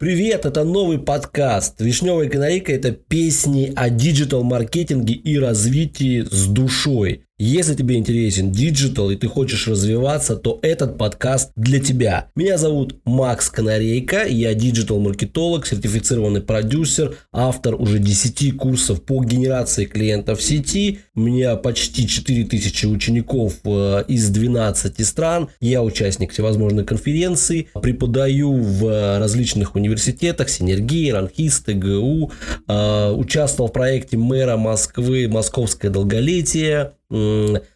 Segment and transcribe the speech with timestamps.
[0.00, 1.78] Привет, это новый подкаст.
[1.78, 7.26] Вишневая канарейка– это песни о digital-маркетинге и развитии с душой.
[7.42, 12.28] Если тебе интересен digital и ты хочешь развиваться, то этот подкаст для тебя.
[12.36, 20.40] Меня зовут Макс Канарейка, я digital-маркетолог, сертифицированный продюсер, автор уже 10 курсов по генерации клиентов
[20.40, 20.98] в сети.
[21.14, 25.48] У меня почти 4000 учеников э, из 12 стран.
[25.62, 32.32] Я участник всевозможных конференций, преподаю в различных университетах, Синергии, РАНХиГС, ТГУ,
[32.68, 36.92] э, участвовал в проекте мэра Москвы «Московское долголетие»,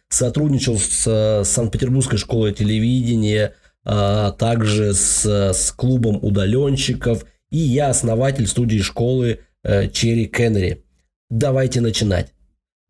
[0.09, 3.53] сотрудничал с Санкт-Петербургской школой телевидения,
[3.83, 10.83] а также с, с клубом удаленщиков, и я основатель студии школы Черри Кеннери.
[11.29, 12.34] Давайте начинать.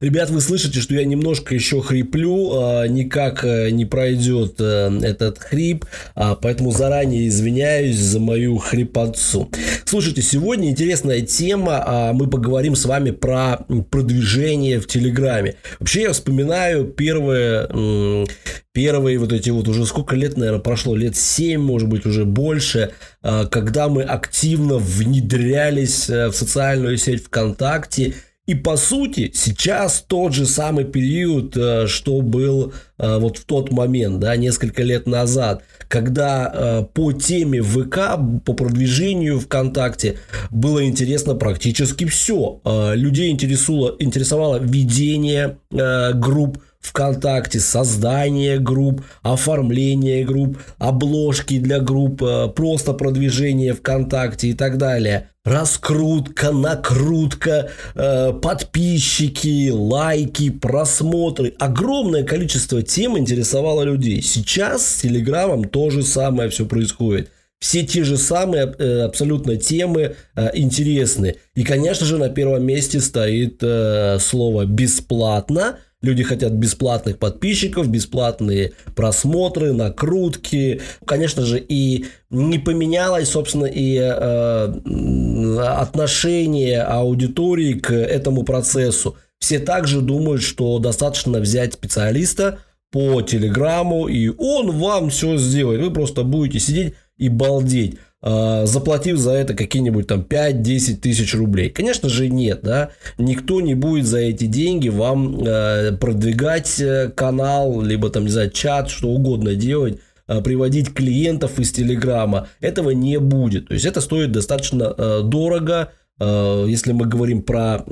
[0.02, 5.40] Ребят, вы слышите, что я немножко еще хриплю, а, никак э, не пройдет э, этот
[5.40, 5.86] хрип,
[6.16, 9.50] а, поэтому заранее извиняюсь за мою хрипотцу.
[9.86, 15.56] Слушайте, сегодня интересная тема, а, мы поговорим с вами про продвижение в Телеграме.
[15.80, 18.28] Вообще я вспоминаю первые,
[18.74, 22.92] первые вот эти вот уже сколько лет, наверное, прошло, лет 7, может быть, уже больше,
[23.22, 30.46] когда мы активно внедрялись э, в социальную сеть ВКонтакте, и по сути сейчас тот же
[30.46, 36.52] самый период, э, что был э, вот в тот момент, да, несколько лет назад, когда
[36.54, 40.20] э, по теме ВК, по продвижению ВКонтакте
[40.52, 42.62] было интересно практически все.
[42.94, 52.22] Людей интересовало, интересовало ведение групп, ВКонтакте, создание групп, оформление групп, обложки для групп,
[52.56, 61.54] просто продвижение ВКонтакте и так далее раскрутка, накрутка, э, подписчики, лайки, просмотры.
[61.60, 64.22] Огромное количество тем интересовало людей.
[64.22, 67.30] Сейчас с Телеграмом то же самое все происходит.
[67.60, 71.36] Все те же самые э, абсолютно темы э, интересны.
[71.56, 78.74] И, конечно же, на первом месте стоит э, слово «бесплатно», Люди хотят бесплатных подписчиков, бесплатные
[78.96, 80.82] просмотры, накрутки.
[81.04, 89.18] Конечно же, и не поменялось, собственно, и э, отношение аудитории к этому процессу.
[89.40, 92.60] Все также думают, что достаточно взять специалиста
[92.92, 95.82] по телеграмму, и он вам все сделает.
[95.82, 97.98] Вы просто будете сидеть и балдеть.
[98.28, 101.70] А, заплатив за это какие-нибудь там 5-10 тысяч рублей.
[101.70, 107.84] Конечно же нет, да, никто не будет за эти деньги вам э, продвигать э, канал,
[107.84, 112.48] либо там, не знаю, чат, что угодно делать, э, приводить клиентов из Телеграма.
[112.62, 113.68] Этого не будет.
[113.68, 117.84] То есть это стоит достаточно дорого, если мы говорим про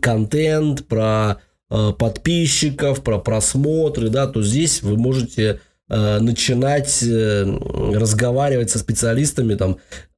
[0.00, 1.38] контент, про
[1.68, 5.60] подписчиков, про просмотры, да, то здесь вы можете
[5.94, 7.44] Э, начинать э,
[7.92, 9.76] разговаривать со специалистами там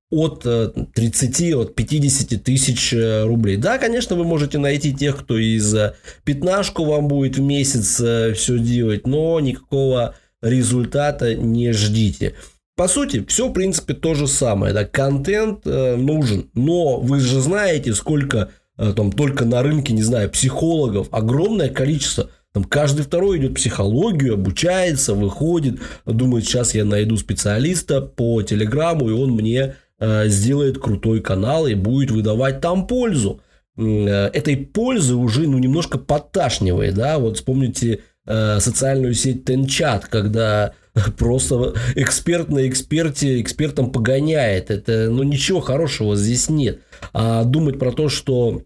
[0.08, 0.46] от
[0.94, 3.56] 30, э, от 50 тысяч рублей.
[3.56, 7.94] Да, конечно, вы можете найти тех, кто и за пятнашку вам будет в месяц
[8.36, 12.34] все делать, но никакого результата не ждите.
[12.76, 14.72] По сути, все, в принципе, то же самое.
[14.72, 21.08] Да, контент нужен, но вы же знаете, сколько там только на рынке, не знаю, психологов,
[21.10, 28.42] огромное количество– там каждый второй идет психологию, обучается, выходит, думает, сейчас я найду специалиста по
[28.42, 33.40] телеграмму, и он мне э, сделает крутой канал и будет выдавать там пользу.
[33.76, 40.74] Э, этой пользы уже ну, немножко подташнивает, да, вот вспомните э, социальную сеть Тенчат, когда
[41.18, 44.70] просто эксперт на эксперте экспертом погоняет.
[44.70, 46.82] Это, ну, ничего хорошего здесь нет.
[47.12, 48.62] А думать про то, что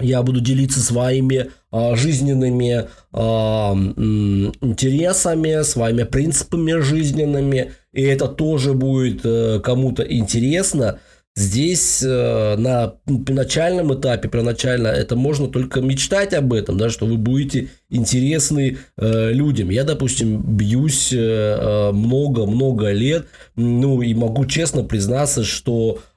[0.00, 9.20] я буду делиться своими а, жизненными а, интересами, своими принципами жизненными, и это тоже будет
[9.24, 10.98] а, кому-то интересно.
[11.36, 17.16] Здесь э, на начальном этапе, первоначально, это можно только мечтать об этом, да, что вы
[17.18, 19.70] будете интересны э, людям.
[19.70, 26.09] Я, допустим, бьюсь э, много-много лет, ну и могу честно признаться, что а,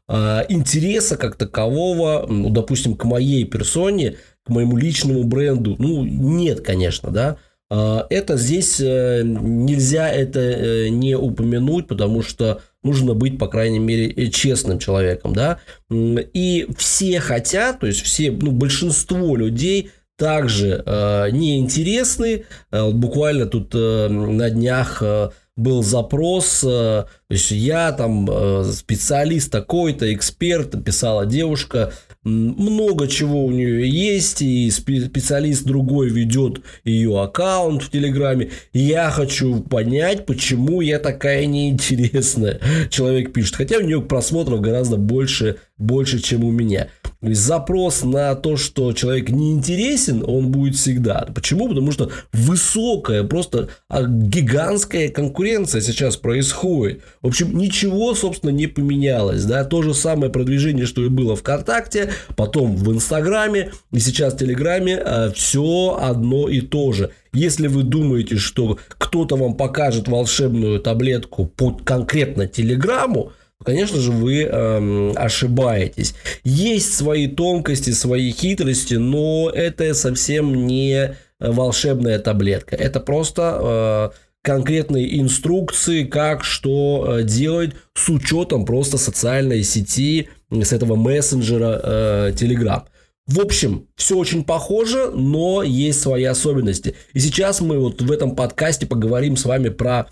[0.49, 7.09] интереса как такового, ну, допустим, к моей персоне, к моему личному бренду, ну, нет, конечно,
[7.09, 7.37] да.
[7.69, 13.79] А, это здесь э, нельзя это э, не упомянуть, потому что нужно быть, по крайней
[13.79, 15.59] мере, э, честным человеком, да.
[15.89, 22.45] И все хотят, то есть все, ну, большинство людей также э, неинтересны.
[22.69, 29.51] Буквально тут э, на днях э, был запрос, э, то есть я там э, специалист
[29.51, 37.83] такой-то, эксперт, писала девушка, много чего у нее есть, и специалист другой ведет ее аккаунт
[37.83, 38.49] в Телеграме.
[38.71, 42.59] Я хочу понять, почему я такая неинтересная.
[42.89, 46.87] Человек пишет, хотя у нее просмотров гораздо больше, больше, чем у меня.
[47.23, 51.25] Запрос на то, что человек не интересен, он будет всегда.
[51.33, 51.69] Почему?
[51.69, 57.01] Потому что высокая, просто а, гигантская конкуренция сейчас происходит.
[57.21, 59.45] В общем, ничего, собственно, не поменялось.
[59.45, 59.63] Да?
[59.63, 64.97] То же самое продвижение, что и было ВКонтакте, потом в Инстаграме и сейчас в Телеграме.
[64.97, 67.11] А, Все одно и то же.
[67.31, 73.31] Если вы думаете, что кто-то вам покажет волшебную таблетку под конкретно Телеграмму,
[73.63, 76.15] конечно же, вы э, ошибаетесь.
[76.43, 82.75] Есть свои тонкости, свои хитрости, но это совсем не волшебная таблетка.
[82.75, 90.73] Это просто э, конкретные инструкции, как что э, делать с учетом просто социальной сети, с
[90.73, 92.83] этого мессенджера э, Telegram.
[93.25, 96.95] В общем, все очень похоже, но есть свои особенности.
[97.13, 100.07] И сейчас мы вот в этом подкасте поговорим с вами про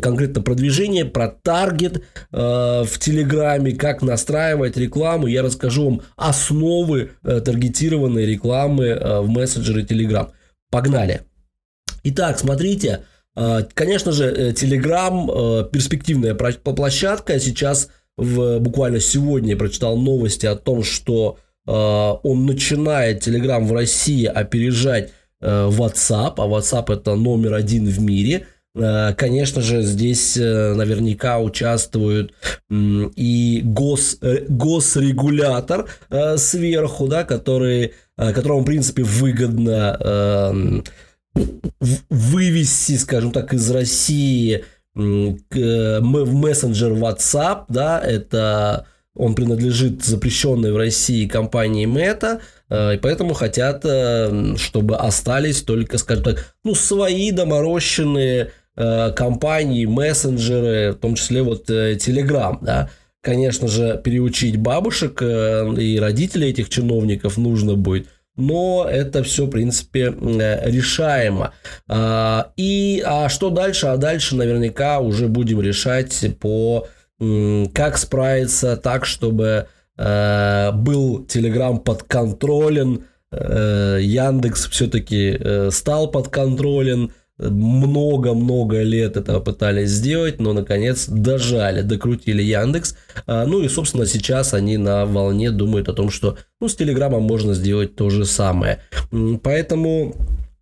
[0.00, 5.26] конкретно продвижение, про таргет э, в Телеграме, как настраивать рекламу.
[5.26, 10.32] Я расскажу вам основы э, таргетированной рекламы э, в мессенджере Телеграм.
[10.70, 11.22] Погнали.
[12.04, 13.04] Итак, смотрите,
[13.36, 17.40] э, конечно же, Телеграм э, перспективная площадка.
[17.40, 23.72] Сейчас в, буквально сегодня я прочитал новости о том, что э, он начинает Telegram в
[23.72, 25.10] России опережать
[25.40, 28.46] э, WhatsApp, а WhatsApp это номер один в мире.
[28.76, 32.34] Э, конечно же, здесь э, наверняка участвуют
[32.70, 35.88] и гос, э, госрегулятор
[36.36, 40.82] сверху, да, который, которому, в принципе, выгодно
[42.10, 48.86] вывести, скажем так, из России в мессенджер WhatsApp, да, это
[49.16, 52.40] он принадлежит запрещенной в России компании Meta,
[52.94, 53.84] и поэтому хотят,
[54.60, 61.94] чтобы остались только, скажем так, ну, свои доморощенные компании, мессенджеры, в том числе вот э,
[61.94, 62.90] Telegram, да,
[63.20, 69.50] конечно же, переучить бабушек э, и родителей этих чиновников нужно будет, но это все, в
[69.50, 70.06] принципе,
[70.64, 71.52] решаемо.
[71.88, 73.86] А, и а что дальше?
[73.86, 76.88] А дальше наверняка уже будем решать по
[77.72, 89.90] как справиться так, чтобы был Telegram подконтролен, Яндекс все-таки стал подконтролен, много-много лет этого пытались
[89.90, 92.96] сделать, но наконец дожали, докрутили Яндекс.
[93.26, 97.24] А, ну и, собственно, сейчас они на волне думают о том, что ну, с Телеграмом
[97.24, 98.82] можно сделать то же самое.
[99.42, 100.14] Поэтому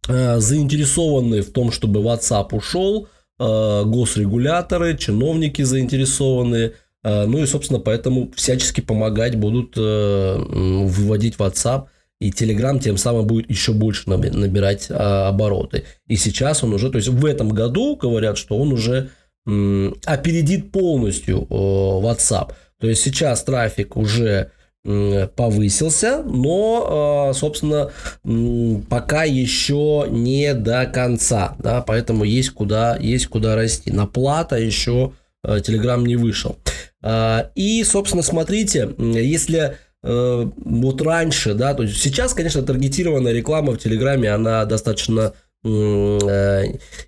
[0.08, 3.08] а, заинтересованы в том, чтобы WhatsApp ушел,
[3.38, 6.72] а, госрегуляторы, чиновники заинтересованы,
[7.04, 11.86] ну и, собственно, поэтому всячески помогать будут выводить WhatsApp
[12.22, 15.84] и Telegram тем самым будет еще больше набирать а, обороты.
[16.06, 19.10] И сейчас он уже, то есть в этом году говорят, что он уже
[19.44, 22.52] м, опередит полностью о, WhatsApp.
[22.78, 24.52] То есть сейчас трафик уже
[24.84, 27.90] м, повысился, но, а, собственно,
[28.24, 33.90] м, пока еще не до конца, да, поэтому есть куда, есть куда расти.
[33.90, 36.56] На плата еще а, Telegram не вышел.
[37.02, 43.72] А, и, собственно, смотрите, если Э, вот раньше, да, то есть сейчас, конечно, таргетированная реклама
[43.72, 45.32] в Телеграме, она достаточно
[45.64, 46.62] э,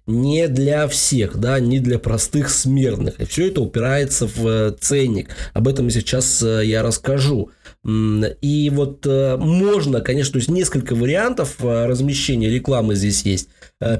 [0.07, 3.19] не для всех, да, не для простых смертных.
[3.19, 5.31] И все это упирается в э, ценник.
[5.55, 7.51] Об этом сейчас я расскажу.
[7.85, 13.51] И вот можно, конечно, то есть несколько вариантов размещения рекламы здесь есть.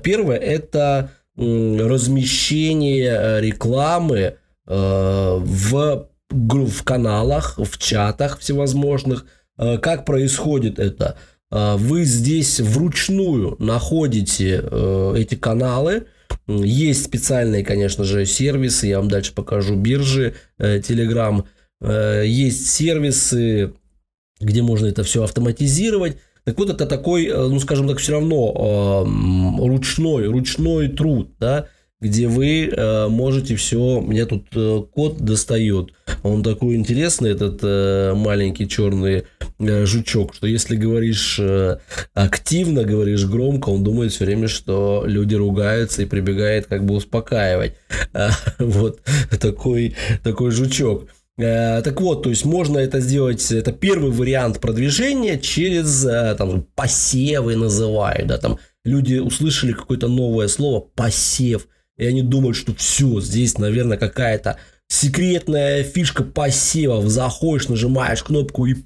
[0.03, 9.27] Первое– это размещение рекламы в в каналах, в чатах всевозможных.
[9.57, 11.17] Э, как происходит это?
[11.51, 16.07] Э, вы здесь вручную находите э, эти каналы.
[16.47, 18.89] Есть специальные, конечно же, сервисы.
[18.89, 21.45] Я вам дальше покажу биржи Telegram.
[21.81, 23.73] Есть сервисы,
[24.41, 26.19] где можно это все автоматизировать.
[26.45, 29.07] Так вот, это такой, ну, скажем так, все равно
[29.59, 31.69] ручной, ручной труд, да,
[32.05, 38.13] где вы э, можете все, мне тут э, кот достает, он такой интересный, этот э,
[38.15, 39.25] маленький черный
[39.59, 41.79] э, жучок, что если говоришь э,
[42.13, 47.73] активно, говоришь громко, он думает все время, что люди ругаются и прибегает как бы успокаивать.
[48.13, 49.01] Э, вот
[49.41, 51.09] такой, такой жучок.
[51.39, 56.67] Э, так вот, то есть можно это сделать, это первый вариант продвижения через э, там,
[56.75, 61.67] посевы называют, да, там люди услышали какое-то новое слово посев,
[61.97, 64.59] и они думают, что все, здесь, наверное, какая-то
[64.89, 67.07] секретная фишка посевов.
[67.07, 68.77] Заходишь, нажимаешь кнопку и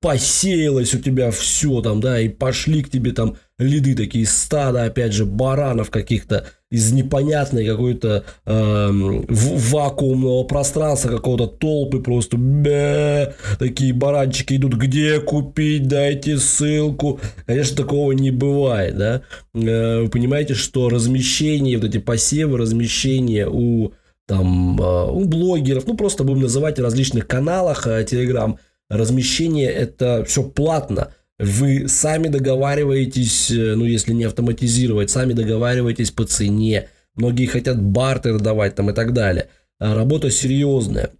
[0.00, 5.12] посеялось у тебя все там, да, и пошли к тебе там лиды такие стада, опять
[5.12, 14.56] же, баранов каких-то из непонятной какой-то э, вакуумного пространства, какого-то толпы просто бе, такие баранчики
[14.56, 17.20] идут, где купить, дайте ссылку.
[17.46, 19.22] Конечно, такого не бывает, да.
[19.54, 23.92] Э, вы понимаете, что размещение, вот эти посевы, размещение у
[24.26, 28.56] там э, у блогеров, ну просто будем называть в различных каналах Telegram,
[28.90, 31.12] э, размещение это все платно.
[31.38, 36.88] Вы сами договариваетесь, э, ну если не автоматизировать, сами договариваетесь по цене.
[37.14, 39.48] Многие хотят бартер давать там и так далее.
[39.78, 41.12] А работа серьезная.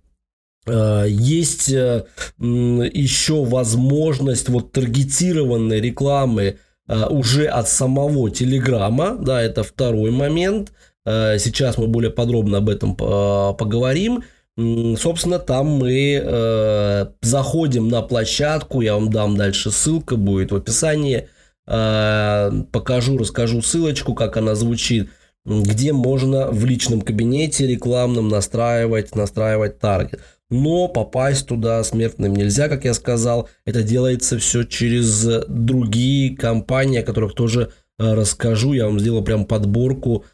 [0.67, 2.05] А, есть э,
[2.39, 6.59] еще возможность вот таргетированной рекламы
[6.89, 10.73] а, уже от самого Телеграма, да, это второй момент.
[11.07, 14.25] Сейчас мы более подробно об этом поговорим.
[14.59, 21.29] Собственно, там мы э, заходим на площадку, я вам дам дальше ссылка будет в описании,
[21.69, 25.11] э, покажу, расскажу ссылочку, как она звучит,
[25.45, 30.23] где можно в личном кабинете рекламном настраивать, настраивать таргет.
[30.51, 33.49] Но попасть туда смертным нельзя, как я сказал.
[33.65, 38.73] Это делается все через другие компании, о которых тоже э, расскажу.
[38.73, 40.25] Я вам сделал прям подборку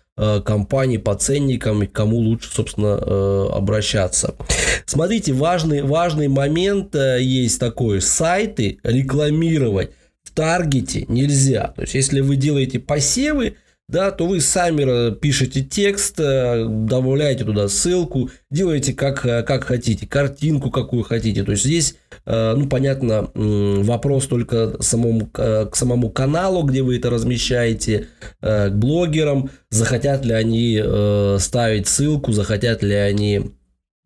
[0.44, 4.34] компаний по ценникам и кому лучше, собственно, э, обращаться.
[4.86, 8.00] Смотрите, важный, важный момент э, есть такой.
[8.00, 9.90] Сайты рекламировать
[10.22, 11.72] в таргете нельзя.
[11.74, 17.68] То есть, если вы делаете посевы, да, то вы сами пишете текст, э, добавляете туда
[17.68, 21.44] ссылку, делаете как, э, как хотите, картинку какую хотите.
[21.44, 27.10] То есть здесь, э, ну, понятно, вопрос только самому, к самому каналу, где вы это
[27.10, 28.08] размещаете,
[28.40, 30.82] к блогерам, захотят ли они
[31.38, 33.50] ставить ссылку, захотят ли они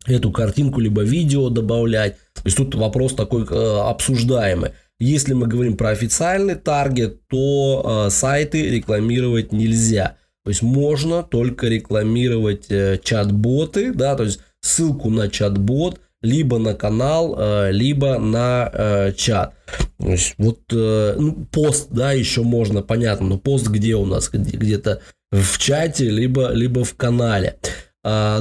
[0.05, 2.15] эту картинку либо видео добавлять.
[2.33, 4.71] То есть тут вопрос такой обсуждаемый.
[4.99, 10.17] Если мы говорим про официальный таргет, то э, сайты рекламировать нельзя.
[10.43, 16.73] То есть можно только рекламировать э, чат-боты, да, то есть ссылку на чат-бот, либо на
[16.73, 19.53] канал, э, либо на э, чат.
[19.99, 24.29] То есть вот э, ну, пост, да, еще можно, понятно, но пост где у нас?
[24.29, 25.01] Где-то
[25.31, 27.57] в чате, либо, либо в канале.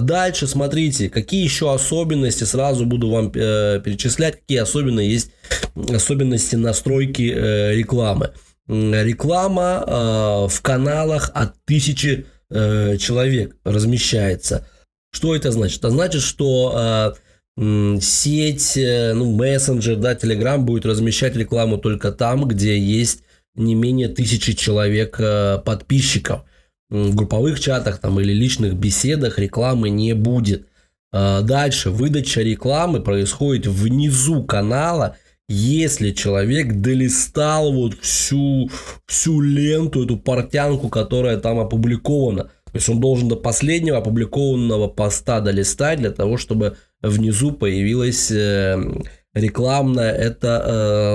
[0.00, 5.30] Дальше смотрите, какие еще особенности, сразу буду вам э, перечислять, какие особенно есть
[5.74, 8.32] особенности настройки э, рекламы.
[8.68, 9.90] Реклама э,
[10.48, 14.66] в каналах от тысячи э, человек размещается.
[15.10, 15.78] Что это значит?
[15.78, 17.14] Это значит, что
[17.58, 23.22] э, сеть, ну, мессенджер, да, Telegram будет размещать рекламу только там, где есть
[23.56, 25.18] не менее тысячи человек
[25.64, 26.44] подписчиков
[26.90, 30.66] групповых чатах там, или личных беседах рекламы не будет.
[31.12, 35.16] А, дальше выдача рекламы происходит внизу канала,
[35.48, 38.70] если человек долистал вот всю,
[39.06, 42.44] всю ленту, эту портянку, которая там опубликована.
[42.44, 48.78] То есть он должен до последнего опубликованного поста долистать для того, чтобы внизу появилась э,
[49.32, 50.62] рекламная эта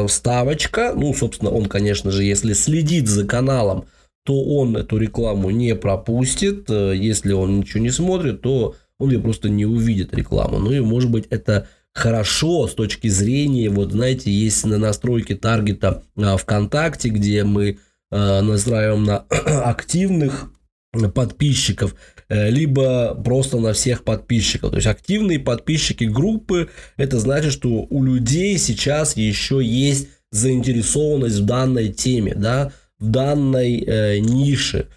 [0.03, 0.94] э, вставочка.
[0.96, 3.86] Ну, собственно, он, конечно же, если следит за каналом,
[4.24, 6.70] то он эту рекламу не пропустит.
[6.70, 10.60] Э, если он ничего не смотрит, то он ее просто не увидит рекламу.
[10.60, 16.03] Ну и может быть это хорошо с точки зрения, вот знаете, есть на настройке таргета
[16.18, 17.77] а, ВКонтакте, где мы
[18.12, 20.51] а, настраиваем на активных
[21.13, 21.96] подписчиков,
[22.30, 24.72] э, либо просто на всех подписчиков.
[24.72, 31.46] То есть активные подписчики группы, это значит, что у людей сейчас еще есть заинтересованность в
[31.46, 32.72] данной теме, да,
[33.10, 34.88] данной э, нише.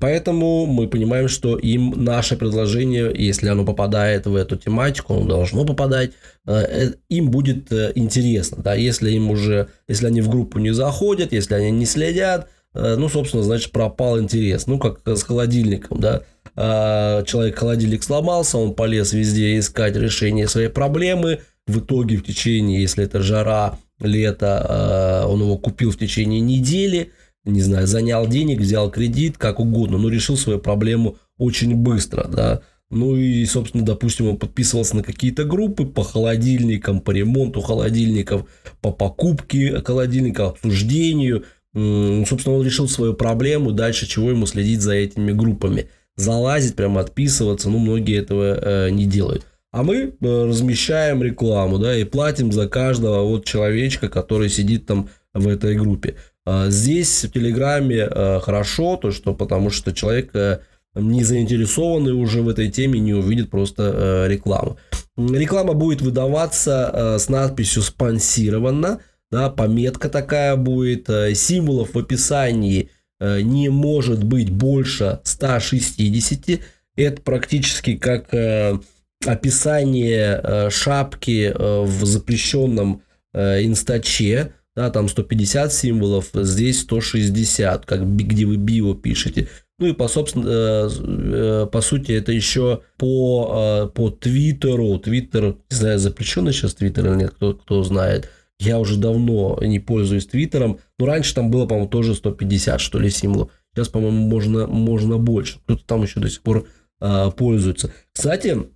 [0.00, 5.66] Поэтому мы понимаем, что им наше предложение, если оно попадает в эту тематику, оно должно
[5.66, 6.12] попадать,
[6.46, 8.62] э, э, им будет э, интересно.
[8.62, 8.74] Да?
[8.74, 13.42] Если им уже, если они в группу не заходят, если они не следят, ну, собственно,
[13.42, 14.66] значит, пропал интерес.
[14.66, 16.22] Ну, как с холодильником, да.
[16.54, 21.40] А, человек холодильник сломался, он полез везде искать решение своей проблемы.
[21.66, 27.10] В итоге в течение, если это жара, лето, он его купил в течение недели–
[27.44, 32.62] не знаю, занял денег, взял кредит, как угодно, но решил свою проблему очень быстро, да.
[32.90, 38.46] Ну и, собственно, допустим, он подписывался на какие-то группы по холодильникам, по ремонту холодильников,
[38.80, 41.44] по покупке холодильников, обсуждению.
[41.74, 45.90] Собственно, он решил свою проблему, дальше чего ему следить за этими группами.
[46.16, 49.46] Залазить, прямо отписываться, ну, многие этого э, не делают.
[49.70, 55.10] А мы э, размещаем рекламу, да, и платим за каждого вот человечка, который сидит там
[55.34, 56.16] в этой группе.
[56.48, 60.60] А, здесь в Телеграме а, хорошо, то что потому что человек э,
[60.94, 64.78] не заинтересованный уже в этой теме не увидит просто э, рекламу.
[65.18, 69.00] Реклама будет выдаваться э, с надписью «спонсировано»,
[69.30, 72.88] да, пометка такая будет, э, символов в описании
[73.20, 76.60] э, не может быть больше 160.
[76.96, 78.78] Это практически как э,
[79.26, 83.02] описание шапки в запрещенном
[83.34, 89.48] инстаче, да, там 150 символов, здесь 160, как где вы био пишете.
[89.80, 94.96] Ну и по, собственно, по сути, это еще по, по Твиттеру.
[95.00, 98.30] Твиттер, не знаю, запрещенный сейчас Твиттер или нет, кто, кто знает.
[98.60, 100.78] Я уже давно не пользуюсь Твиттером.
[100.96, 103.50] Но раньше там было, по-моему, тоже 150, что ли, символов.
[103.74, 105.58] Сейчас, по-моему, можно, можно больше.
[105.64, 106.68] Кто-то там еще до сих пор
[107.00, 107.90] э, пользуется.
[108.12, 108.68] Кстати,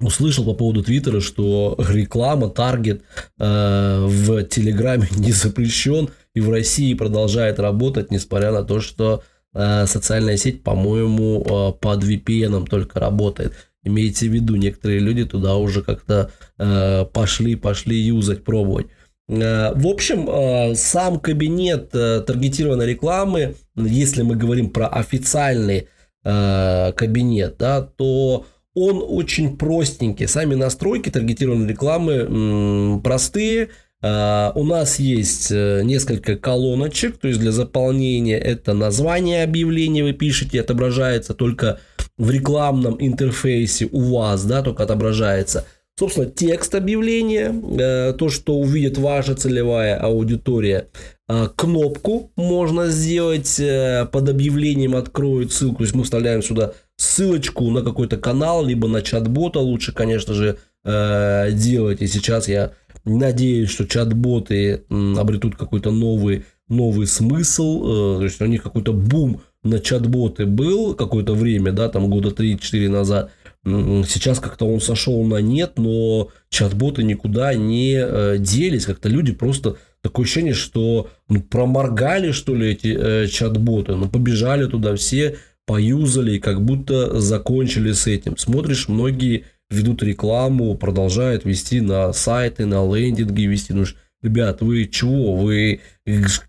[0.00, 3.02] услышал по поводу Твиттера, что реклама, таргет
[3.38, 9.22] э, в Телеграме не запрещен и в России продолжает работать, несмотря на то, что
[9.54, 13.54] э, социальная сеть, по-моему, э, под VPN только работает.
[13.82, 18.88] Имейте в виду, некоторые люди туда уже как-то э, пошли, пошли юзать, пробовать.
[19.28, 25.88] Э, в общем, э, сам кабинет э, таргетированной рекламы, если мы говорим про официальный
[26.28, 30.28] кабинет, да, то он очень простенький.
[30.28, 33.70] Сами настройки таргетированной рекламы простые.
[34.02, 41.32] У нас есть несколько колоночек, то есть для заполнения это название объявления вы пишете, отображается
[41.34, 41.80] только
[42.18, 45.64] в рекламном интерфейсе у вас, да, только отображается–
[45.98, 50.88] Собственно, текст объявления, э, то, что увидит ваша целевая аудитория.
[51.26, 55.78] А, кнопку можно сделать э, под объявлением откроют ссылку.
[55.78, 60.58] То есть мы вставляем сюда ссылочку на какой-то канал, либо на чат-бота лучше, конечно же,
[60.84, 62.02] э, делать.
[62.02, 62.72] И сейчас я
[63.04, 68.18] надеюсь, что чат-боты обретут какой-то новый, новый смысл.
[68.18, 72.88] То есть у них какой-то бум на чат-боты был какое-то время, да, там года 3-4
[72.88, 73.30] назад.
[73.64, 78.86] Сейчас как-то он сошел на нет, но чат-боты никуда не э, делись.
[78.86, 83.96] Как-то люди просто такое ощущение, что ну, проморгали, что ли, эти э, чат-боты.
[83.96, 88.36] Ну, побежали туда все, поюзали и как будто закончили с этим.
[88.36, 93.72] Смотришь, многие ведут рекламу, продолжают вести на сайты, на лендинги вести.
[93.72, 93.84] Ну,
[94.22, 95.36] ребят, вы чего?
[95.36, 95.80] Вы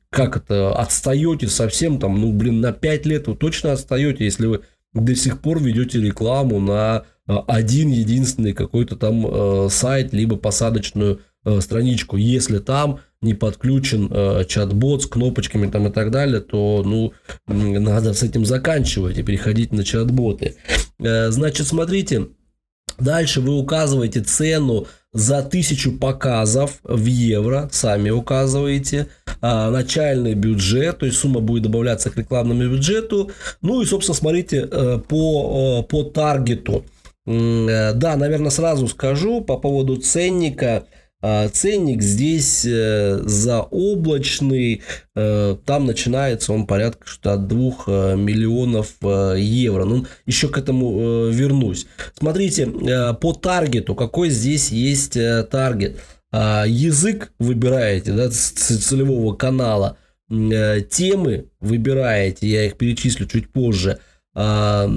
[0.10, 4.62] как это, отстаете совсем там, ну, блин, на 5 лет вы точно отстаете, если вы
[4.94, 11.22] до сих пор ведете рекламу на э, один единственный какой-то там э, сайт, либо посадочную
[11.44, 12.18] э, страничку.
[12.18, 17.14] Если там не подключен чат-бот с кнопочками там и так далее, то ну,
[17.48, 20.56] надо с этим заканчивать и переходить на чат-боты.
[21.00, 22.28] Значит, смотрите,
[23.00, 29.08] дальше вы указываете цену за тысячу показов в евро, сами указываете,
[29.42, 34.68] а, начальный бюджет, то есть сумма будет добавляться к рекламному бюджету, ну и, собственно, смотрите
[34.70, 36.86] э, по, по таргету.
[37.26, 40.86] Э, да, наверное, сразу скажу по поводу ценника–
[41.20, 44.84] а ценник здесь э, заоблачный,
[45.16, 49.84] э, там начинается он порядка что от 2 э, миллионов евро.
[49.86, 51.88] Ну, еще к этому вернусь.
[52.18, 52.68] Смотрите,
[53.20, 55.18] по таргету, какой здесь есть
[55.50, 56.00] таргет.
[56.32, 59.98] А, язык выбираете да, целевого канала,
[60.30, 64.00] темы выбираете, я их перечислю чуть позже.
[64.40, 64.88] А,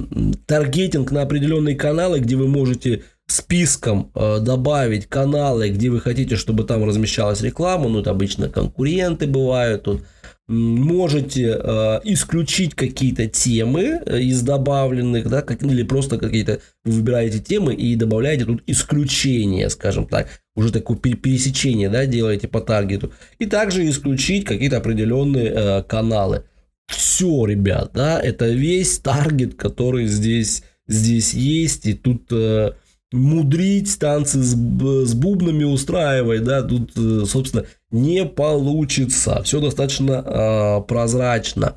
[0.45, 6.63] таргетинг на определенные каналы, где вы можете списком э, добавить каналы, где вы хотите, чтобы
[6.63, 9.83] там размещалась реклама, ну, это обычно конкуренты бывают.
[9.83, 10.03] Тут,
[10.51, 17.39] можете э, исключить какие-то темы э, из добавленных, да, как, или просто какие-то вы выбираете
[17.39, 23.45] темы и добавляете тут исключение, скажем так, уже такое пересечение, да, делаете по таргету, и
[23.45, 26.43] также исключить какие-то определенные э, каналы.
[26.87, 32.73] Все, ребят, да, это весь таргет, который здесь здесь есть, и тут э,
[33.11, 39.41] мудрить, танцы с, с бубнами устраивать, да, тут, э, собственно, не получится.
[39.43, 41.75] Все достаточно э, прозрачно.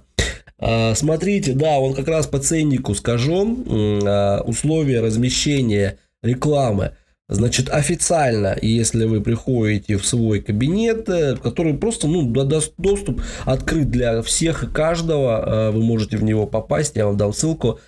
[0.59, 6.93] Э, смотрите, да, он как раз по ценнику скажу, э, условия размещения рекламы.
[7.27, 14.23] Значит, официально, если вы приходите в свой кабинет, э, который просто ну, доступ открыт для
[14.23, 17.81] всех и каждого, вы можете в него попасть, я вам дам ссылку.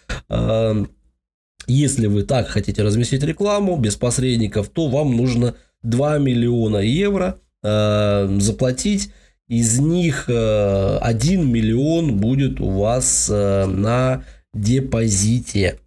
[1.66, 8.36] Если вы так хотите разместить рекламу без посредников, то вам нужно 2 миллиона евро э,
[8.38, 9.10] заплатить.
[9.48, 14.24] Из них э, 1 миллион будет у вас э, на
[14.54, 15.78] депозите.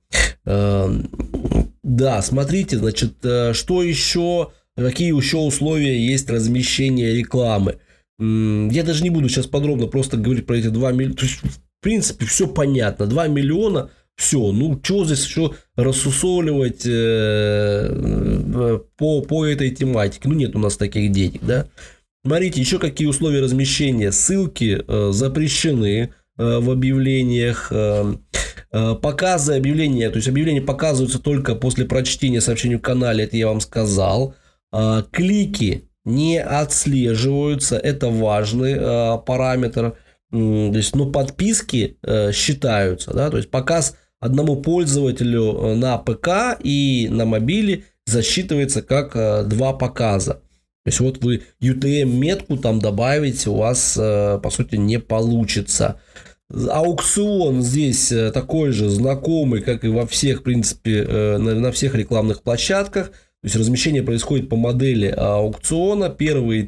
[0.45, 0.89] Э,
[1.83, 7.79] да, смотрите, значит, э, что еще, какие еще условия есть размещения рекламы.
[8.19, 11.15] Я даже не буду сейчас подробно просто говорить про эти 2 миллиона.
[11.15, 13.05] В принципе, все понятно.
[13.05, 20.27] 2 миллиона все, ну что здесь еще рассусоливать э, э, по, по этой тематике?
[20.27, 21.67] Ну нет у нас таких денег, да?
[22.25, 24.11] Смотрите, еще какие условия размещения.
[24.11, 27.69] Ссылки э, запрещены э, в объявлениях.
[27.71, 28.13] Э,
[28.73, 33.47] э, показы объявления, то есть объявления показываются только после прочтения сообщения в канале, это я
[33.47, 34.35] вам сказал.
[34.73, 39.95] Э, клики не отслеживаются, это важный э, параметр.
[40.29, 46.57] То есть, но подписки э, считаются, да, то есть показ одному пользователю э, на ПК
[46.61, 50.41] и на мобиле засчитывается как э, два показа.
[50.85, 55.99] То есть вот вы UTM-метку там добавить у вас, э, по сути, не получится.
[56.51, 63.09] Аукцион здесь такой же знакомый, как и во всех, в принципе, на всех рекламных площадках.
[63.09, 66.09] То есть размещение происходит по модели аукциона.
[66.09, 66.67] Первые,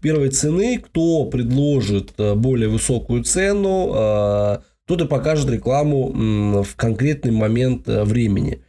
[0.00, 8.04] первой цены, кто предложит более высокую цену, тот и покажет рекламу в конкретный момент э,
[8.04, 8.62] времени.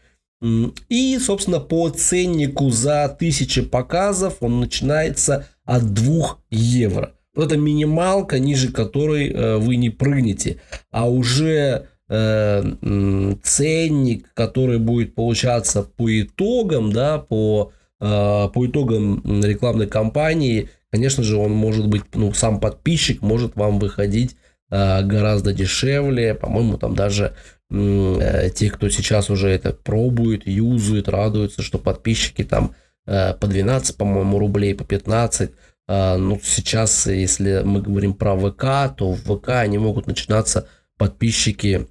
[0.89, 7.13] И, собственно, по ценнику за тысячи показов он начинается от 2 евро.
[7.35, 10.59] Это минималка, ниже которой э, вы не прыгнете.
[10.91, 20.69] А уже э, ценник, который будет получаться по итогам, да, по, по итогам рекламной кампании,
[20.91, 24.35] конечно же, он может быть, ну, сам подписчик может вам выходить
[24.69, 26.33] гораздо дешевле.
[26.33, 27.35] По-моему, там даже
[27.69, 32.75] э, те, кто сейчас уже это пробует, юзают, радуются, что подписчики там
[33.05, 35.51] э, по 12, по-моему, рублей, по 15.
[35.89, 41.87] Ну, сейчас, если мы говорим про ВК, то в ВК они могут начинаться подписчики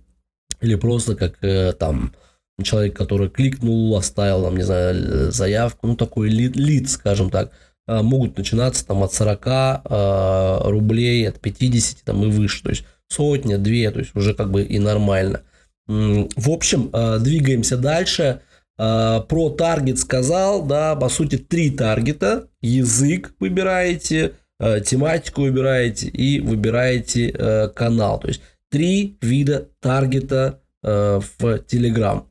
[0.61, 1.39] или просто как
[1.79, 2.15] там
[2.63, 7.66] человек, который кликнул, оставил, там, не знаю, заявку, ну, такой лид, лид скажем так, Э,
[7.87, 13.59] могут начинаться там от 40 э, рублей, от 50 там и выше, то есть сотня,
[13.59, 15.43] две, то есть уже как бы и нормально.
[15.87, 18.41] В общем, э, двигаемся дальше.
[18.79, 22.49] Про таргет сказал, да, по сути три таргета.
[22.61, 28.21] Язык выбираете, тематику выбираете и выбираете канал.
[28.21, 32.25] То есть три вида таргета в Telegram.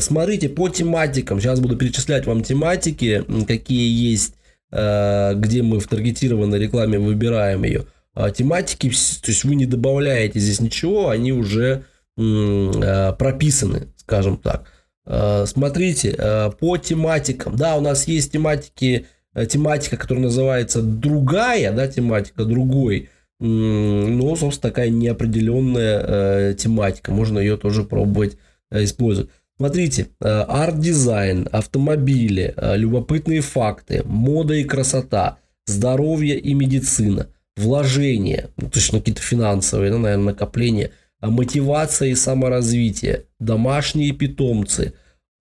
[0.00, 1.40] Смотрите по тематикам.
[1.40, 4.37] Сейчас буду перечислять вам тематики, какие есть Э,
[4.70, 10.60] где мы в таргетированной рекламе выбираем ее, а тематики, то есть вы не добавляете здесь
[10.60, 11.84] ничего, они уже
[12.16, 14.66] э, прописаны, скажем так.
[15.06, 16.12] Э, смотрите,
[16.60, 19.06] по тематикам, да, у нас есть тематики,
[19.48, 23.08] тематика, которая называется другая, да, тематика другой,
[23.40, 28.36] но, собственно, такая неопределенная тематика, можно ее тоже пробовать
[28.70, 29.30] использовать.
[29.58, 38.70] Смотрите, э, арт-дизайн, автомобили, э, любопытные факты, мода и красота, здоровье и медицина, вложения, ну,
[38.70, 44.92] точно какие-то финансовые, ну, наверное, накопления, а мотивация и саморазвитие, домашние питомцы,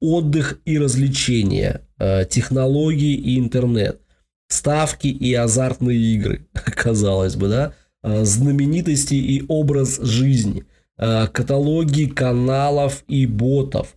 [0.01, 4.01] отдых и развлечения, э, технологии и интернет,
[4.47, 10.63] ставки и азартные игры, казалось бы, да, знаменитости и образ жизни,
[10.97, 13.96] каталоги каналов и ботов, Э,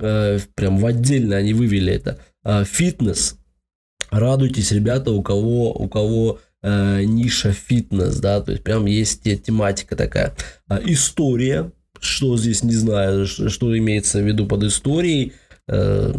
[0.00, 2.18] прям в отдельно они вывели это.
[2.42, 3.36] А, фитнес.
[4.10, 9.94] Радуйтесь, ребята, у кого, у кого э, ниша фитнес, да, то есть прям есть тематика
[9.94, 10.34] такая.
[10.68, 15.34] А, история, что здесь не знаю, что имеется в виду под историей,
[15.68, 16.12] э,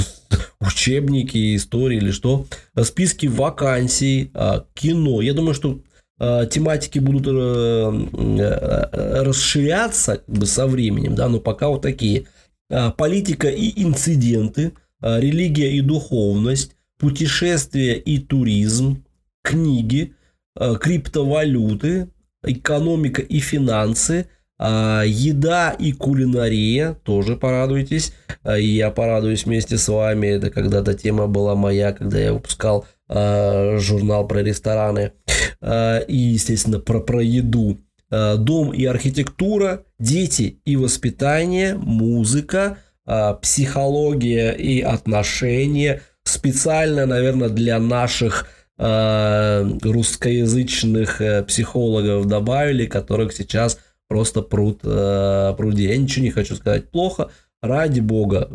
[0.60, 2.46] учебники, истории или что,
[2.82, 5.20] списки вакансий, а, кино.
[5.20, 5.80] Я думаю, что
[6.20, 7.28] тематики будут
[8.92, 12.37] расширяться как бы со временем, да, но пока вот такие– а,
[12.96, 19.04] политика и инциденты, а, религия и духовность, путешествия и туризм,
[19.42, 20.14] книги,
[20.54, 22.08] а, криптовалюты,
[22.42, 24.28] экономика и финансы,
[24.60, 28.12] еда и кулинария, тоже порадуйтесь.
[28.44, 30.26] Я порадуюсь вместе с вами.
[30.26, 35.12] Это когда-то тема была моя, когда я выпускал журнал про рестораны.
[35.62, 37.78] И, естественно, про, про еду.
[38.10, 46.00] Э, дом и архитектура, дети и воспитание, музыка, э, психология и отношения.
[46.24, 48.46] Специально, наверное, для наших
[48.78, 55.84] э, русскоязычных психологов добавили, которых сейчас просто пруд пруди.
[55.84, 57.30] Я ничего не хочу сказать плохо.
[57.60, 58.48] Ради бога,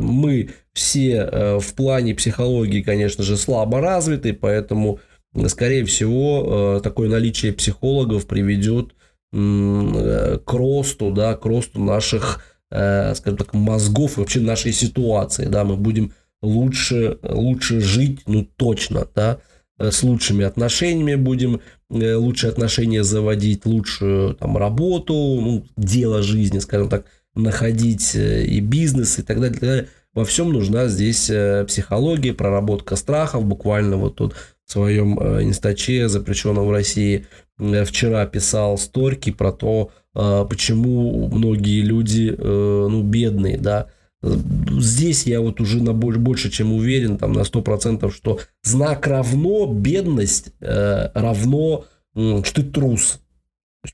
[0.00, 5.00] мы все в плане психологии, конечно же, слабо развиты, поэтому
[5.46, 8.94] скорее всего, э, такое наличие психологов приведет
[9.32, 15.64] э, к росту, да, к росту наших, э, скажем так, мозгов вообще нашей ситуации, да,
[15.64, 16.12] мы будем
[16.42, 19.40] лучше, лучше жить, ну, точно, да,
[19.78, 27.06] с лучшими отношениями будем, лучшие отношения заводить, лучшую там работу, ну, дело жизни, скажем так,
[27.34, 29.88] находить и бизнес и так далее, и так далее.
[30.18, 31.30] Во всем нужна здесь
[31.68, 34.34] психология, проработка страхов, буквально вот тут
[34.66, 37.26] в своем э, инстаче, запрещенном в России,
[37.60, 43.86] э, вчера писал сторки про то, э, почему многие люди, ну, бедные, да,
[44.20, 49.72] Здесь я вот уже на больше, больше чем уверен, там на 100%, что знак равно,
[49.72, 51.84] бедность э, равно,
[52.16, 53.20] э, что ты трус.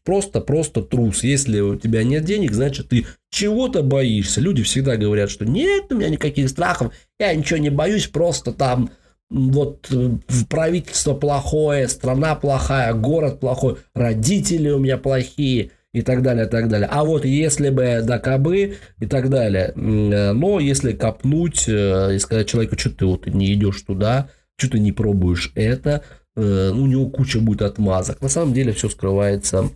[0.02, 1.22] Просто, просто трус.
[1.22, 4.40] Если у тебя нет денег, значит, ты чего-то боишься.
[4.40, 8.90] Люди всегда говорят, что нет у меня никаких страхов, я ничего не боюсь, просто там
[9.30, 16.46] вот э, правительство плохое, страна плохая, город плохой, родители у меня плохие– и так далее,
[16.46, 16.88] и так далее.
[16.90, 19.72] А вот если бы да кабы и так далее.
[19.76, 24.72] Э, но если копнуть э, и сказать человеку, что ты вот не идешь туда, что
[24.72, 26.02] ты не пробуешь это,
[26.34, 28.20] э, у него куча будет отмазок.
[28.20, 29.70] На самом деле все скрывается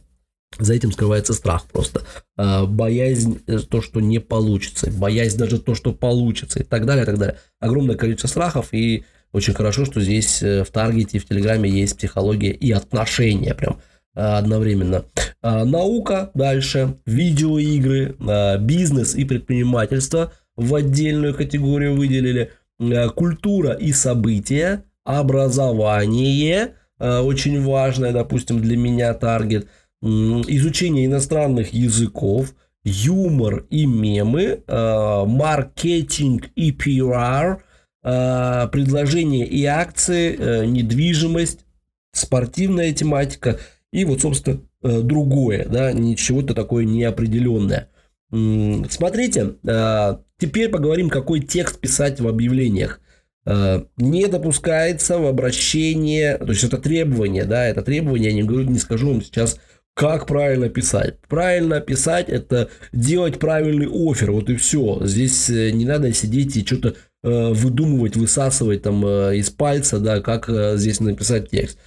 [0.58, 2.02] за этим скрывается страх просто.
[2.36, 4.90] Боязнь то, что не получится.
[4.90, 6.60] Боязнь даже то, что получится.
[6.60, 7.38] И так далее, и так далее.
[7.60, 8.68] Огромное количество страхов.
[8.72, 13.80] И очень хорошо, что здесь в Таргете, в Телеграме есть психология и отношения прям
[14.14, 15.04] одновременно.
[15.42, 22.50] А, наука дальше, видеоигры, а, бизнес и предпринимательство в отдельную категорию выделили.
[22.80, 29.68] А, культура и события, образование, очень важное, допустим, для меня таргет,
[30.02, 37.58] изучение иностранных языков, юмор и мемы, маркетинг и PR,
[38.02, 41.66] предложения и акции, э, недвижимость,
[42.12, 43.58] спортивная тематика–
[43.92, 47.88] и вот, собственно, э, другое, да, ничего-то такое неопределенное.
[48.30, 53.00] Смотрите, э, теперь поговорим, какой текст писать в объявлениях.
[53.46, 58.68] Э, не допускается в обращение, то есть это требование, да, это требование, я не, говорю,
[58.68, 59.58] не скажу вам сейчас,
[59.98, 61.16] как правильно писать.
[61.28, 65.00] Правильно писать– это делать правильный офер, вот и все.
[65.02, 71.50] Здесь не надо сидеть и что-то выдумывать, высасывать там из пальца, да, как здесь написать
[71.50, 71.78] текст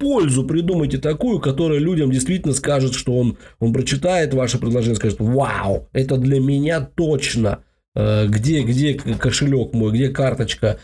[0.00, 5.88] пользу придумайте такую, которая людям действительно скажет, что он, он прочитает ваше предложение, скажет, вау,
[5.92, 7.62] это для меня точно.
[7.94, 10.76] Э, где, где кошелек мой, где карточка, э,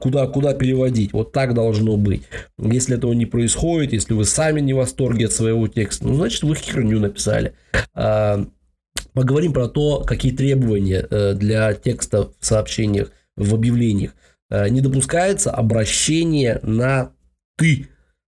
[0.00, 1.12] куда, куда переводить.
[1.12, 2.22] Вот так должно быть.
[2.58, 6.42] Если этого не происходит, если вы сами не в восторге от своего текста, ну, значит,
[6.42, 7.54] вы херню написали.
[7.94, 8.44] Э,
[9.12, 14.12] поговорим про то, какие требования для текста в сообщениях, в объявлениях.
[14.50, 17.10] Не допускается обращение на
[17.56, 17.88] «ты»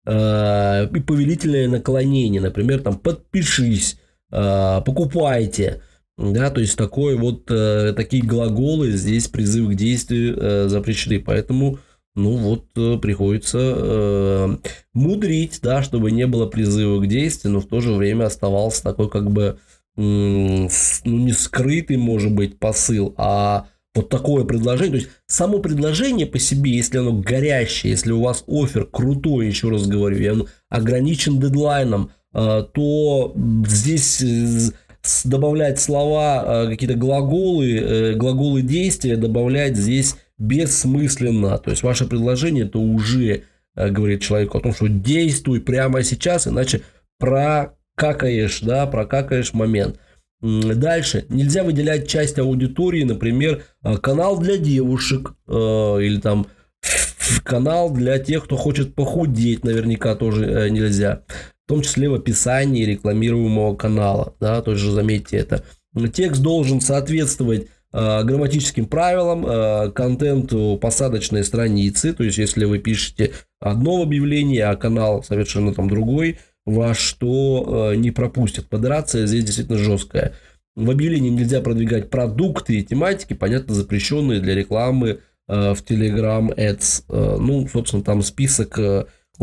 [0.07, 3.99] э, и повелительное наклонение, например, там подпишись,
[4.31, 5.83] э, покупайте,
[6.19, 11.79] да, то есть такой вот э, такие глаголы здесь призыв к действию э, запрещены, поэтому
[12.15, 14.57] ну вот э, приходится э,
[14.93, 19.09] мудрить, да, чтобы не было призыва к действию, но в то же время оставался такой
[19.09, 19.59] как бы
[19.97, 20.69] ну,
[21.05, 24.93] не скрытый, может быть, посыл, а вот такое предложение.
[24.93, 29.69] То есть само предложение по себе, если оно горящее, если у вас офер крутой, еще
[29.69, 33.35] раз говорю, и он ограничен дедлайном, э, то
[33.67, 34.71] здесь э,
[35.25, 41.59] добавлять слова, э, какие-то глаголы, глаголы действия добавлять здесь бессмысленно.
[41.59, 46.83] То есть ваше предложение это уже говорит человеку о том, что действуй прямо сейчас, иначе
[47.19, 49.99] прокакаешь, да, прокакаешь момент.
[50.43, 51.25] Дальше.
[51.29, 53.63] Нельзя выделять часть аудитории, например,
[54.03, 56.49] канал для девушек э, или там
[57.45, 61.23] канал для тех, кто хочет похудеть, наверняка тоже э, нельзя.
[61.73, 64.35] Том числе в описании рекламируемого канала.
[64.41, 65.65] Да, тоже заметьте это.
[66.13, 72.13] Текст должен соответствовать э, грамматическим правилам, контенту посадочной страницы.
[72.13, 77.91] То есть, если вы пишете одно в объявлении, а канал совершенно там другой– во что
[77.93, 78.71] э, не пропустят.
[78.71, 80.35] Модерация здесь действительно жесткая.
[80.77, 87.39] В объявлении нельзя продвигать продукты и тематики, понятно, запрещенные для рекламы в Telegram Ads.
[87.41, 88.79] Ну, собственно, там список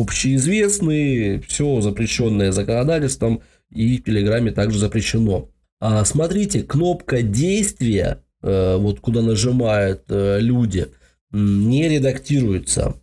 [0.02, 5.50] общеизвестный, все запрещенное законодательством, и в Телеграме также запрещено.
[5.80, 10.88] А смотрите, кнопка действия, вот куда нажимают люди,
[11.32, 12.96] не редактируется.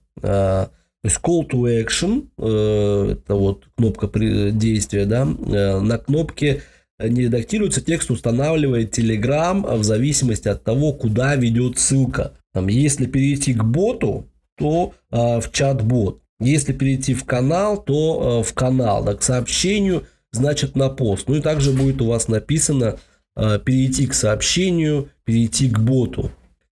[1.06, 4.10] То есть call to action, э, это вот кнопка
[4.50, 6.62] действия, да, э, на кнопке
[6.98, 12.32] не редактируется, текст устанавливает Telegram в зависимости от того, куда ведет ссылка.
[12.52, 14.26] Там, если перейти к боту,
[14.58, 16.22] то э, в чат-бот.
[16.38, 19.02] Если перейти в канал, то э, в канал.
[19.04, 21.28] Да, к сообщению, значит на пост.
[21.28, 22.98] Ну и также будет у вас написано
[23.36, 26.30] э, перейти к сообщению, перейти к боту.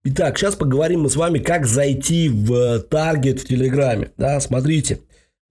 [0.06, 4.12] Итак, сейчас поговорим мы с вами, как зайти в таргет в Телеграме.
[4.17, 5.02] Да, смотрите,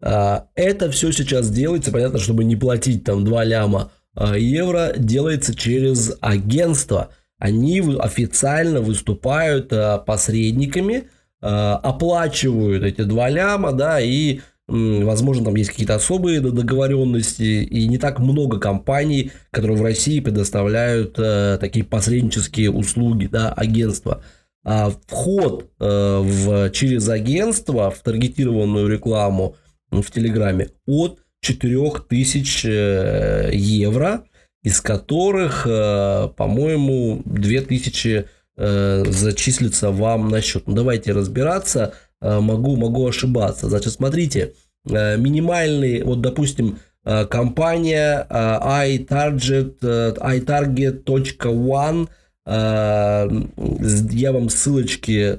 [0.01, 7.11] это все сейчас делается, понятно, чтобы не платить там 2 ляма евро, делается через агентство.
[7.38, 9.71] Они официально выступают
[10.07, 17.96] посредниками оплачивают эти два ляма, да, и Возможно, там есть какие-то особые договоренности, и не
[17.96, 24.22] так много компаний, которые в России предоставляют э, такие посреднические услуги, да, агентства.
[24.64, 29.57] А вход э, в, через агентство в таргетированную рекламу
[29.90, 34.24] в Телеграме от 4000 э, евро,
[34.62, 38.27] из которых, э, по-моему, 2000
[38.59, 40.64] э, зачислится вам на счет.
[40.66, 43.68] Ну, давайте разбираться– Э, могу, могу ошибаться.
[43.68, 44.55] Значит, смотрите,
[44.88, 52.09] э, минимальный, вот, допустим, э, компания iTarget, iTarget.one,
[52.47, 55.37] я вам ссылочки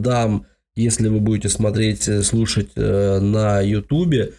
[0.00, 0.46] дам,
[0.76, 4.32] если вы будете смотреть, слушать на YouTube,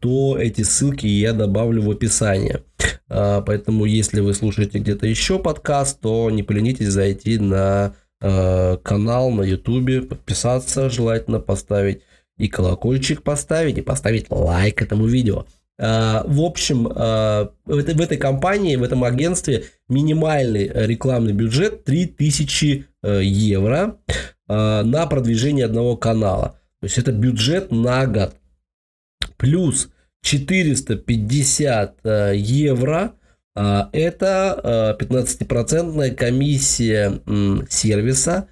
[0.00, 2.60] то эти ссылки я добавлю в описание.
[3.08, 9.42] Поэтому, если вы слушаете где-то еще подкаст, то не поленитесь зайти на Э, канал на
[9.42, 12.02] ютубе, подписаться желательно, поставить
[12.38, 15.44] и колокольчик поставить, и поставить лайк этому видео.
[15.76, 23.96] Э, в общем, э, в этой, компании, в этом агентстве минимальный рекламный бюджет 3000 евро
[24.46, 26.60] на продвижение одного канала.
[26.80, 28.36] То есть это бюджет на год.
[29.36, 29.88] Плюс
[30.22, 32.00] 450
[32.34, 33.14] евро
[33.54, 37.20] а, это 15% а, комиссия
[37.68, 38.48] сервиса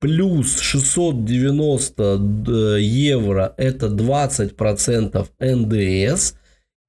[0.00, 6.34] плюс 690 евро это 20% НДС.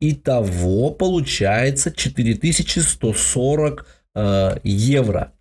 [0.02, 5.32] Итого получается 4140 а, евро.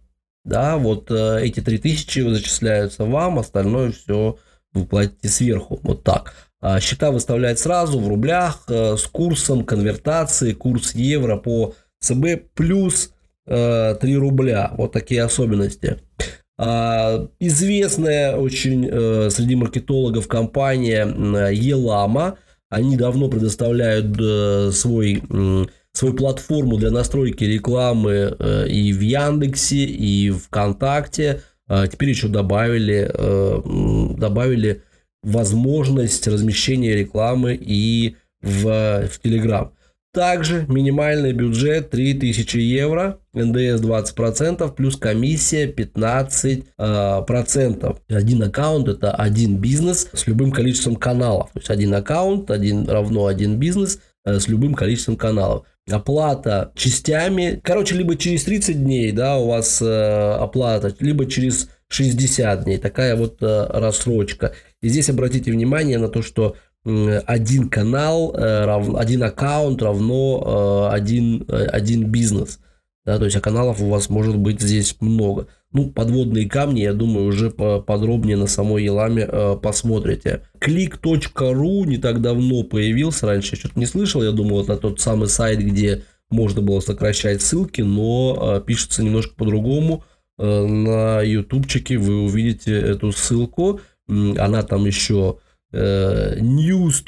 [0.44, 4.38] Да, вот эти 3000 зачисляются вам, остальное все
[4.74, 5.80] вы платите сверху.
[5.82, 6.34] Вот так.
[6.80, 13.10] Счета выставляют сразу в рублях с курсом конвертации, курс евро по ЦБ плюс
[13.46, 14.72] э, 3 рубля.
[14.76, 15.98] Вот такие особенности.
[16.56, 21.04] А, известная очень э, среди маркетологов компания
[21.50, 22.38] Елама.
[22.70, 29.84] Они давно предоставляют э, свой, э, свою платформу для настройки рекламы э, и в Яндексе,
[29.84, 31.42] и ВКонтакте.
[31.66, 34.82] А теперь еще добавили, э, добавили
[35.24, 39.72] возможность размещения рекламы и в, в Телеграм.
[40.14, 46.62] Также минимальный бюджет 3000 евро, НДС 20%, плюс комиссия 15%.
[46.78, 47.26] А,
[48.08, 51.50] один аккаунт– это один бизнес с любым количеством каналов.
[51.52, 55.66] То есть, один аккаунт один, равно один бизнес э, с любым количеством каналов.
[55.90, 57.60] Оплата частями.
[57.64, 62.78] Короче, либо через 30 дней да, у вас э, оплата, либо через 60 дней.
[62.78, 64.52] Такая вот э, рассрочка.
[64.84, 68.64] И здесь обратите внимание на то, что один канал, э,
[68.98, 72.60] один аккаунт равно э, один, э, один бизнес.
[73.06, 75.46] Да, то есть, а каналов у вас может быть здесь много.
[75.72, 80.42] Ну, подводные камни, я думаю, уже подробнее на самой Еламе э, посмотрите.
[80.60, 85.28] Click.ru не так давно появился, раньше я что-то не слышал, я думал, это тот самый
[85.28, 90.04] сайт, где можно было сокращать ссылки, но э, пишется немножко по-другому.
[90.38, 95.38] Э, на ютубчике вы увидите эту ссылку, она там еще
[95.74, 97.02] Э, news.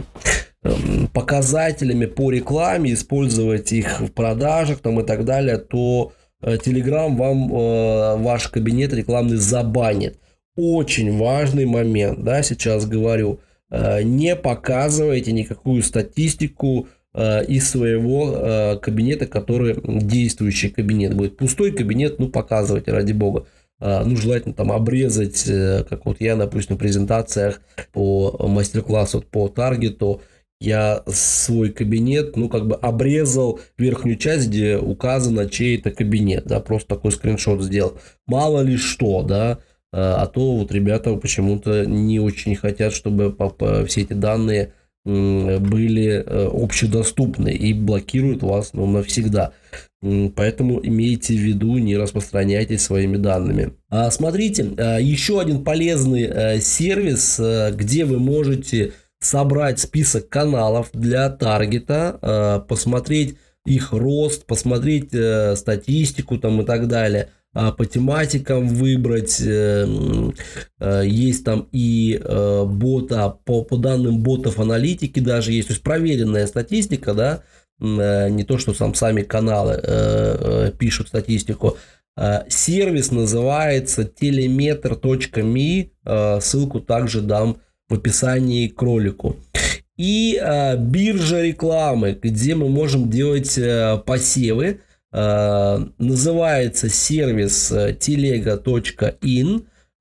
[0.62, 8.22] эм, показателями по рекламе, использовать их в продажах там и так далее, то Telegram вам
[8.22, 10.18] ваш кабинет рекламный забанит.
[10.56, 13.38] Очень важный момент, да, сейчас говорю.
[13.70, 21.36] Не показывайте никакую статистику Э, из своего э, кабинета, который действующий кабинет будет.
[21.36, 23.46] Пустой кабинет, ну, показывайте, ради бога.
[23.80, 25.44] Э, ну, желательно там обрезать,
[25.88, 27.60] как вот я, допустим, в презентациях
[27.92, 30.22] по мастер-классу по таргету,
[30.58, 36.60] я свой кабинет, ну, как бы обрезал верхнюю часть, где указано чей это кабинет, да,
[36.60, 37.98] просто такой скриншот сделал.
[38.26, 39.58] Мало ли что, да,
[39.92, 43.36] а то вот ребята почему-то не очень хотят, чтобы
[43.86, 44.72] все эти данные
[45.04, 49.52] были э, общедоступны и блокируют вас ну, навсегда.
[50.00, 53.74] Поэтому имейте в виду, не распространяйтесь своими данными.
[53.88, 60.90] А, смотрите, а, еще один полезный э, сервис, э, где вы можете собрать список каналов
[60.92, 65.10] для таргета, посмотреть их рост, посмотреть
[65.56, 69.40] статистику там и так далее– по тематикам выбрать.
[69.40, 69.86] Э,
[70.80, 75.68] э, есть там и э, бота, по, по данным ботов аналитики даже есть.
[75.68, 77.42] То есть проверенная статистика, да,
[77.78, 81.76] не то, что сам сами каналы пишут статистику.
[82.48, 85.90] Сервис называется telemeter.me.
[86.40, 87.56] Ссылку также дам
[87.88, 89.36] в описании к ролику.
[89.96, 90.40] И
[90.78, 93.58] биржа рекламы, где мы можем делать
[94.06, 94.78] посевы
[95.12, 97.70] называется сервис.
[97.70, 97.94] Э,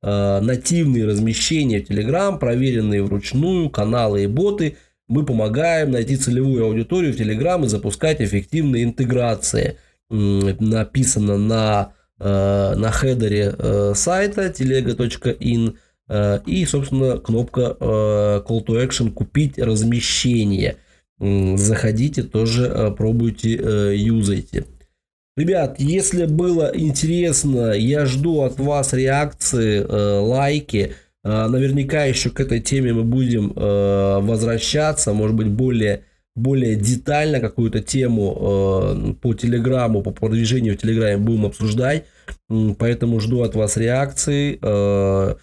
[0.04, 4.78] э, нативные размещения в Telegram, проверенные вручную, каналы и боты.
[5.08, 9.78] Мы помогаем найти целевую аудиторию в Telegram и запускать эффективные интеграции.
[10.10, 13.54] Написано на, на хедере
[13.94, 15.76] сайта telega.in
[16.46, 20.78] и, собственно, кнопка Call to Action «Купить размещение».
[21.20, 23.52] Заходите, тоже пробуйте,
[23.96, 24.66] юзайте.
[25.42, 30.94] Ребят, если было интересно, я жду от вас реакции, э, лайки.
[31.24, 36.04] Э, наверняка еще к этой теме мы будем э, возвращаться, может быть, более,
[36.36, 42.06] более детально какую-то тему э, по Телеграму, по продвижению в Телеграме будем обсуждать.
[42.78, 44.60] Поэтому жду от вас реакции.
[44.62, 45.38] Э,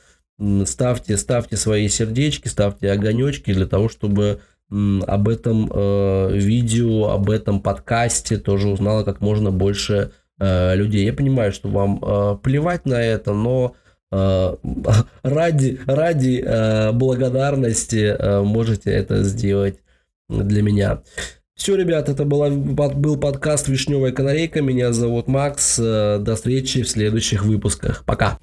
[0.65, 7.61] ставьте, ставьте свои сердечки, ставьте огонечки для того, чтобы об этом э, видео, об этом
[7.61, 11.07] подкасте тоже узнало как можно больше э, людей.
[11.07, 13.75] Я понимаю, что вам э, плевать на это, но
[14.11, 14.57] э,
[15.23, 19.81] ради, ради э, благодарности э, можете это сделать
[20.29, 21.03] для меня.
[21.55, 24.63] Все, ребят, это была, был подкаст «Вишневая канарейка».
[24.63, 25.79] Меня зовут Макс.
[25.81, 28.05] Э, до встречи в следующих выпусках.
[28.05, 28.39] Пока.